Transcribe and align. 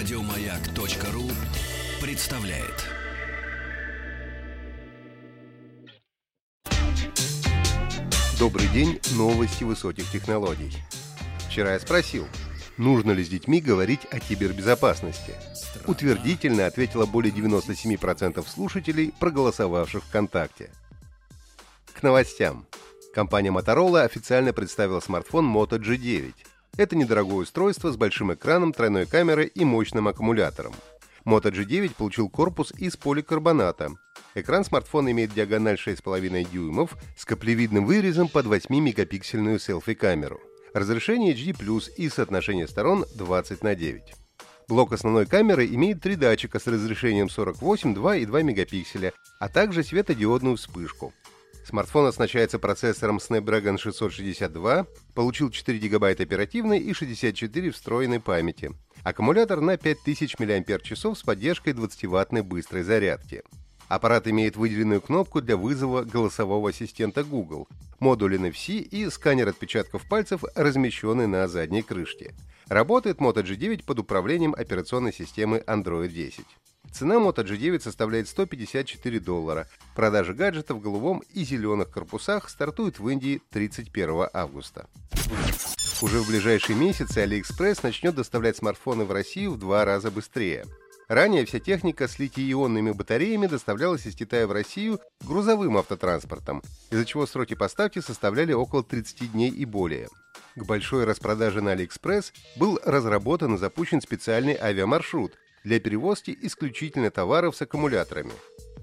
Радиомаяк.ру 0.00 1.30
представляет. 2.00 2.86
Добрый 8.38 8.66
день, 8.68 8.98
новости 9.18 9.62
высоких 9.64 10.10
технологий. 10.10 10.72
Вчера 11.50 11.74
я 11.74 11.80
спросил, 11.80 12.26
нужно 12.78 13.10
ли 13.10 13.22
с 13.22 13.28
детьми 13.28 13.60
говорить 13.60 14.06
о 14.10 14.20
кибербезопасности. 14.20 15.34
Утвердительно 15.86 16.64
ответило 16.64 17.04
более 17.04 17.34
97% 17.34 18.42
слушателей, 18.48 19.12
проголосовавших 19.20 20.04
ВКонтакте. 20.04 20.70
К 21.92 22.02
новостям. 22.02 22.64
Компания 23.12 23.50
Motorola 23.50 24.04
официально 24.04 24.54
представила 24.54 25.00
смартфон 25.00 25.54
Moto 25.54 25.78
G9. 25.78 26.32
Это 26.76 26.96
недорогое 26.96 27.36
устройство 27.36 27.92
с 27.92 27.96
большим 27.96 28.32
экраном, 28.32 28.72
тройной 28.72 29.06
камерой 29.06 29.46
и 29.46 29.64
мощным 29.64 30.08
аккумулятором. 30.08 30.74
Moto 31.24 31.52
G9 31.52 31.94
получил 31.96 32.28
корпус 32.28 32.72
из 32.78 32.96
поликарбоната. 32.96 33.90
Экран 34.34 34.64
смартфона 34.64 35.10
имеет 35.10 35.34
диагональ 35.34 35.76
6,5 35.76 36.50
дюймов 36.50 36.96
с 37.16 37.24
каплевидным 37.24 37.84
вырезом 37.84 38.28
под 38.28 38.46
8-мегапиксельную 38.46 39.58
селфи-камеру. 39.58 40.40
Разрешение 40.72 41.34
HD+, 41.34 41.90
и 41.96 42.08
соотношение 42.08 42.68
сторон 42.68 43.04
20 43.16 43.62
на 43.62 43.74
9. 43.74 44.02
Блок 44.68 44.92
основной 44.92 45.26
камеры 45.26 45.66
имеет 45.66 46.00
три 46.00 46.14
датчика 46.14 46.60
с 46.60 46.66
разрешением 46.68 47.28
48, 47.28 47.92
2 47.92 48.16
и 48.16 48.24
2 48.24 48.42
мегапикселя, 48.42 49.12
а 49.40 49.48
также 49.48 49.82
светодиодную 49.82 50.56
вспышку. 50.56 51.12
Смартфон 51.64 52.06
оснащается 52.06 52.58
процессором 52.58 53.18
Snapdragon 53.18 53.78
662, 53.78 54.86
получил 55.14 55.50
4 55.50 55.88
ГБ 55.88 56.10
оперативной 56.10 56.78
и 56.78 56.92
64 56.92 57.70
встроенной 57.70 58.20
памяти. 58.20 58.72
Аккумулятор 59.02 59.60
на 59.60 59.76
5000 59.76 60.38
мАч 60.38 60.92
с 60.92 61.22
поддержкой 61.22 61.72
20-ваттной 61.72 62.42
быстрой 62.42 62.82
зарядки. 62.82 63.42
Аппарат 63.88 64.28
имеет 64.28 64.56
выделенную 64.56 65.00
кнопку 65.00 65.40
для 65.40 65.56
вызова 65.56 66.04
голосового 66.04 66.70
ассистента 66.70 67.24
Google, 67.24 67.66
модуль 67.98 68.36
NFC 68.36 68.78
и 68.78 69.10
сканер 69.10 69.48
отпечатков 69.48 70.08
пальцев, 70.08 70.44
размещенный 70.54 71.26
на 71.26 71.48
задней 71.48 71.82
крышке. 71.82 72.34
Работает 72.68 73.18
Moto 73.18 73.42
G9 73.42 73.84
под 73.84 73.98
управлением 73.98 74.54
операционной 74.56 75.12
системы 75.12 75.64
Android 75.66 76.08
10. 76.08 76.46
Цена 76.92 77.16
Moto 77.16 77.44
G9 77.44 77.80
составляет 77.80 78.28
154 78.28 79.20
доллара. 79.20 79.68
Продажа 79.94 80.34
гаджета 80.34 80.74
в 80.74 80.80
голубом 80.80 81.22
и 81.32 81.44
зеленых 81.44 81.90
корпусах 81.90 82.48
стартует 82.48 82.98
в 82.98 83.08
Индии 83.08 83.40
31 83.50 84.28
августа. 84.32 84.86
Уже 86.02 86.20
в 86.20 86.28
ближайшие 86.28 86.76
месяцы 86.76 87.24
AliExpress 87.24 87.80
начнет 87.82 88.14
доставлять 88.14 88.56
смартфоны 88.56 89.04
в 89.04 89.12
Россию 89.12 89.52
в 89.52 89.58
два 89.58 89.84
раза 89.84 90.10
быстрее. 90.10 90.64
Ранее 91.08 91.44
вся 91.44 91.58
техника 91.58 92.06
с 92.06 92.18
литий-ионными 92.18 92.92
батареями 92.92 93.48
доставлялась 93.48 94.06
из 94.06 94.14
Китая 94.14 94.46
в 94.46 94.52
Россию 94.52 95.00
грузовым 95.26 95.76
автотранспортом, 95.76 96.62
из-за 96.90 97.04
чего 97.04 97.26
сроки 97.26 97.54
поставки 97.54 97.98
составляли 97.98 98.52
около 98.52 98.84
30 98.84 99.32
дней 99.32 99.50
и 99.50 99.64
более. 99.64 100.08
К 100.54 100.64
большой 100.64 101.04
распродаже 101.04 101.60
на 101.60 101.74
AliExpress 101.74 102.32
был 102.56 102.78
разработан 102.84 103.56
и 103.56 103.58
запущен 103.58 104.00
специальный 104.00 104.56
авиамаршрут, 104.56 105.32
для 105.64 105.80
перевозки 105.80 106.36
исключительно 106.42 107.10
товаров 107.10 107.56
с 107.56 107.62
аккумуляторами. 107.62 108.32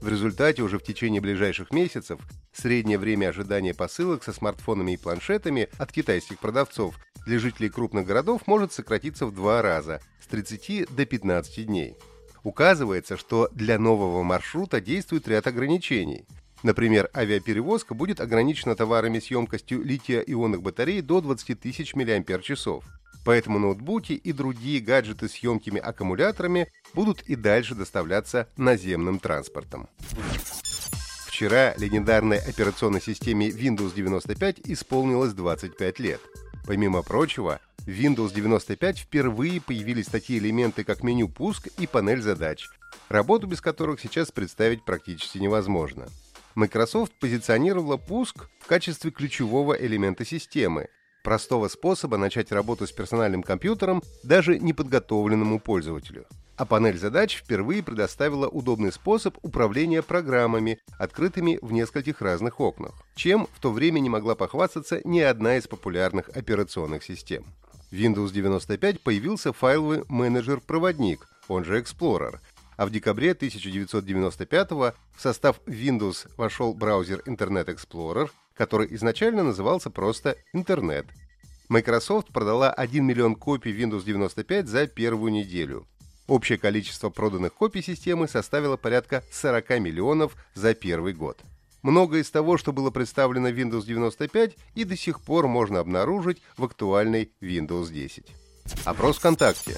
В 0.00 0.08
результате 0.08 0.62
уже 0.62 0.78
в 0.78 0.82
течение 0.82 1.20
ближайших 1.20 1.70
месяцев 1.70 2.20
среднее 2.52 2.98
время 2.98 3.28
ожидания 3.28 3.72
посылок 3.72 4.22
со 4.22 4.32
смартфонами 4.32 4.92
и 4.92 4.96
планшетами 4.96 5.68
от 5.78 5.92
китайских 5.92 6.38
продавцов 6.38 6.96
для 7.26 7.38
жителей 7.38 7.70
крупных 7.70 8.06
городов 8.06 8.46
может 8.46 8.72
сократиться 8.72 9.26
в 9.26 9.34
два 9.34 9.62
раза 9.62 10.00
с 10.20 10.26
30 10.26 10.94
до 10.94 11.06
15 11.06 11.66
дней. 11.66 11.96
Указывается, 12.42 13.16
что 13.16 13.48
для 13.52 13.78
нового 13.78 14.22
маршрута 14.22 14.80
действует 14.80 15.26
ряд 15.26 15.46
ограничений. 15.46 16.26
Например, 16.62 17.10
авиаперевозка 17.14 17.94
будет 17.94 18.20
ограничена 18.20 18.76
товарами 18.76 19.18
с 19.18 19.26
емкостью 19.26 19.82
лития-ионных 19.82 20.62
батарей 20.62 21.00
до 21.00 21.20
20 21.20 21.60
тысяч 21.60 21.94
мАч. 21.94 22.06
Поэтому 23.24 23.58
ноутбуки 23.58 24.12
и 24.12 24.32
другие 24.32 24.80
гаджеты 24.80 25.28
с 25.28 25.36
емкими 25.36 25.80
аккумуляторами 25.80 26.70
будут 26.92 27.22
и 27.22 27.36
дальше 27.36 27.74
доставляться 27.74 28.48
наземным 28.56 29.18
транспортом. 29.18 29.88
Вчера 31.26 31.74
легендарной 31.76 32.38
операционной 32.38 33.00
системе 33.00 33.48
Windows 33.48 33.94
95 33.94 34.60
исполнилось 34.66 35.32
25 35.32 35.98
лет. 35.98 36.20
Помимо 36.66 37.02
прочего, 37.02 37.60
в 37.78 37.88
Windows 37.88 38.32
95 38.32 39.00
впервые 39.00 39.60
появились 39.60 40.06
такие 40.06 40.38
элементы, 40.38 40.84
как 40.84 41.02
меню 41.02 41.28
«Пуск» 41.28 41.66
и 41.78 41.86
панель 41.86 42.22
задач, 42.22 42.68
работу 43.08 43.46
без 43.46 43.60
которых 43.60 44.00
сейчас 44.00 44.30
представить 44.30 44.84
практически 44.84 45.38
невозможно. 45.38 46.06
Microsoft 46.54 47.12
позиционировала 47.18 47.96
пуск 47.96 48.48
в 48.60 48.66
качестве 48.66 49.10
ключевого 49.10 49.74
элемента 49.74 50.24
системы, 50.24 50.88
простого 51.24 51.66
способа 51.66 52.18
начать 52.18 52.52
работу 52.52 52.86
с 52.86 52.92
персональным 52.92 53.42
компьютером 53.42 54.02
даже 54.22 54.60
неподготовленному 54.60 55.58
пользователю. 55.58 56.26
А 56.56 56.66
панель 56.66 56.98
задач 56.98 57.36
впервые 57.36 57.82
предоставила 57.82 58.46
удобный 58.46 58.92
способ 58.92 59.36
управления 59.42 60.02
программами, 60.02 60.78
открытыми 60.98 61.58
в 61.62 61.72
нескольких 61.72 62.20
разных 62.20 62.60
окнах, 62.60 62.92
чем 63.16 63.48
в 63.52 63.60
то 63.60 63.72
время 63.72 63.98
не 63.98 64.08
могла 64.08 64.36
похвастаться 64.36 65.00
ни 65.02 65.18
одна 65.18 65.56
из 65.56 65.66
популярных 65.66 66.28
операционных 66.28 67.02
систем. 67.02 67.44
В 67.90 67.94
Windows 67.94 68.30
95 68.30 69.00
появился 69.00 69.52
файловый 69.52 70.04
менеджер-проводник, 70.08 71.26
он 71.48 71.64
же 71.64 71.80
Explorer, 71.80 72.38
а 72.76 72.86
в 72.86 72.90
декабре 72.90 73.32
1995 73.32 74.70
в 74.70 74.94
состав 75.18 75.60
Windows 75.66 76.28
вошел 76.36 76.74
браузер 76.74 77.22
Internet 77.26 77.66
Explorer, 77.66 78.30
который 78.56 78.94
изначально 78.94 79.42
назывался 79.42 79.90
просто 79.90 80.36
Интернет. 80.52 81.06
Microsoft 81.68 82.28
продала 82.32 82.70
1 82.70 83.04
миллион 83.04 83.36
копий 83.36 83.72
Windows 83.72 84.04
95 84.04 84.68
за 84.68 84.86
первую 84.86 85.32
неделю. 85.32 85.86
Общее 86.26 86.58
количество 86.58 87.10
проданных 87.10 87.52
копий 87.54 87.82
системы 87.82 88.28
составило 88.28 88.76
порядка 88.76 89.22
40 89.30 89.80
миллионов 89.80 90.36
за 90.54 90.74
первый 90.74 91.12
год. 91.12 91.38
Многое 91.82 92.22
из 92.22 92.30
того, 92.30 92.56
что 92.56 92.72
было 92.72 92.90
представлено 92.90 93.48
в 93.48 93.52
Windows 93.52 93.84
95, 93.84 94.56
и 94.74 94.84
до 94.84 94.96
сих 94.96 95.20
пор 95.20 95.48
можно 95.48 95.80
обнаружить 95.80 96.40
в 96.56 96.64
актуальной 96.64 97.30
Windows 97.42 97.92
10. 97.92 98.26
Опрос 98.86 99.18
ВКонтакте. 99.18 99.76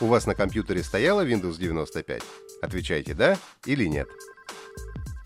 У 0.00 0.06
вас 0.06 0.26
на 0.26 0.34
компьютере 0.34 0.82
стояла 0.82 1.26
Windows 1.26 1.58
95? 1.58 2.22
Отвечайте 2.62 3.12
«да» 3.12 3.38
или 3.66 3.84
«нет». 3.84 4.08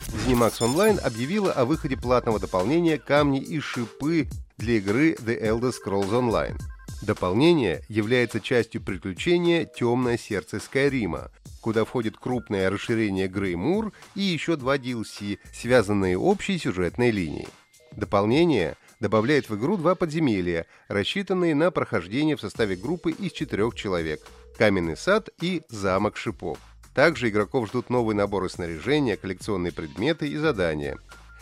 ZeniMax 0.08 0.60
Online 0.60 0.98
объявила 1.00 1.52
о 1.52 1.64
выходе 1.64 1.96
платного 1.96 2.38
дополнения 2.38 2.98
«Камни 2.98 3.40
и 3.40 3.58
шипы» 3.58 4.28
для 4.56 4.74
игры 4.74 5.14
The 5.14 5.40
Elder 5.40 5.72
Scrolls 5.72 6.10
Online. 6.10 6.58
Дополнение 7.02 7.82
является 7.88 8.40
частью 8.40 8.82
приключения 8.82 9.64
«Темное 9.64 10.16
сердце 10.16 10.60
Скайрима», 10.60 11.30
куда 11.60 11.84
входит 11.84 12.16
крупное 12.16 12.70
расширение 12.70 13.28
Греймур 13.28 13.92
и 14.14 14.22
еще 14.22 14.56
два 14.56 14.76
DLC, 14.76 15.38
связанные 15.52 16.16
общей 16.16 16.58
сюжетной 16.58 17.10
линией. 17.10 17.48
Дополнение 17.92 18.76
добавляет 19.00 19.50
в 19.50 19.56
игру 19.56 19.76
два 19.76 19.94
подземелья, 19.94 20.66
рассчитанные 20.88 21.54
на 21.54 21.70
прохождение 21.70 22.36
в 22.36 22.40
составе 22.40 22.76
группы 22.76 23.10
из 23.10 23.32
четырех 23.32 23.74
человек– 23.74 24.20
Каменный 24.56 24.96
сад 24.96 25.28
и 25.42 25.62
Замок 25.68 26.16
шипов. 26.16 26.58
Также 26.96 27.28
игроков 27.28 27.68
ждут 27.68 27.90
новые 27.90 28.16
наборы 28.16 28.48
снаряжения, 28.48 29.18
коллекционные 29.18 29.70
предметы 29.70 30.28
и 30.28 30.36
задания. 30.38 30.96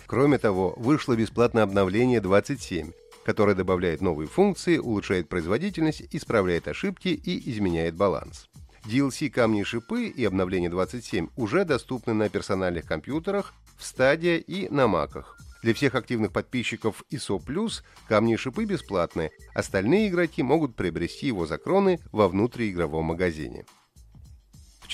Кроме 0.07 0.39
того, 0.39 0.75
вышло 0.77 1.15
бесплатное 1.15 1.63
обновление 1.63 2.21
27, 2.21 2.91
которое 3.25 3.55
добавляет 3.55 4.01
новые 4.01 4.27
функции, 4.27 4.79
улучшает 4.79 5.29
производительность, 5.29 6.03
исправляет 6.11 6.67
ошибки 6.67 7.07
и 7.07 7.53
изменяет 7.53 7.95
баланс. 7.95 8.49
DLC 8.85 9.31
«Камни 9.31 9.61
и 9.61 9.65
шипы» 9.65 10.07
и 10.09 10.25
обновление 10.25 10.71
27 10.71 11.29
уже 11.37 11.65
доступны 11.65 12.15
на 12.15 12.29
персональных 12.29 12.85
компьютерах, 12.85 13.55
в 13.79 13.83
Stadia 13.83 14.39
и 14.39 14.69
на 14.71 14.89
Маках. 14.89 15.39
Для 15.63 15.73
всех 15.73 15.95
активных 15.95 16.33
подписчиков 16.33 17.05
ISO+, 17.13 17.41
камни 18.09 18.35
и 18.35 18.37
шипы 18.37 18.65
бесплатны, 18.65 19.31
остальные 19.55 20.09
игроки 20.09 20.43
могут 20.43 20.75
приобрести 20.75 21.29
его 21.29 21.47
за 21.47 21.59
кроны 21.59 22.01
во 22.11 22.27
внутриигровом 22.27 23.05
магазине. 23.05 23.65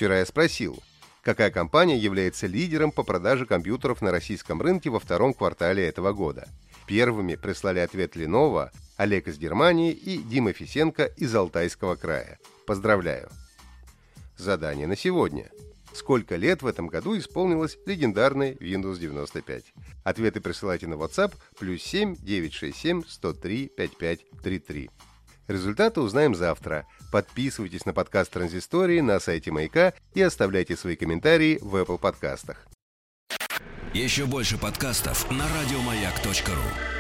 Вчера 0.01 0.21
я 0.21 0.25
спросил, 0.25 0.83
какая 1.23 1.51
компания 1.51 1.99
является 1.99 2.47
лидером 2.47 2.91
по 2.91 3.03
продаже 3.03 3.45
компьютеров 3.45 4.01
на 4.01 4.11
российском 4.11 4.63
рынке 4.63 4.89
во 4.89 4.99
втором 4.99 5.35
квартале 5.35 5.87
этого 5.87 6.15
года. 6.15 6.49
Первыми 6.87 7.35
прислали 7.35 7.81
ответ 7.81 8.17
Lenovo, 8.17 8.71
Олег 8.97 9.29
из 9.29 9.37
Германии 9.37 9.93
и 9.93 10.17
Дима 10.23 10.55
Фисенко 10.55 11.05
из 11.19 11.35
Алтайского 11.35 11.97
края. 11.97 12.39
Поздравляю! 12.65 13.29
Задание 14.39 14.87
на 14.87 14.97
сегодня. 14.97 15.51
Сколько 15.93 16.37
лет 16.37 16.63
в 16.63 16.67
этом 16.67 16.87
году 16.87 17.19
исполнилось 17.19 17.77
легендарный 17.85 18.53
Windows 18.53 18.99
95? 18.99 19.65
Ответы 20.03 20.41
присылайте 20.41 20.87
на 20.87 20.95
WhatsApp 20.95 21.35
плюс 21.59 21.83
7 21.83 22.17
967 22.17 23.03
103 23.07 23.73
5533. 23.77 24.91
Результаты 25.51 26.01
узнаем 26.01 26.37
завтра. 26.37 26.87
Подписывайтесь 27.11 27.85
на 27.85 27.93
подкаст 27.93 28.31
Транзистории 28.33 29.01
на 29.01 29.19
сайте 29.19 29.51
Маяка 29.51 29.95
и 30.15 30.23
оставляйте 30.23 30.77
свои 30.77 30.95
комментарии 30.95 31.59
в 31.61 31.75
Apple 31.75 31.99
подкастах. 31.99 32.69
Еще 33.93 34.27
больше 34.27 34.59
подкастов 34.59 35.29
на 35.29 35.45
радиомаяк.ру 35.49 37.00